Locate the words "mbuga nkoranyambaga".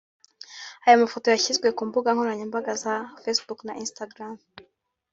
1.87-2.71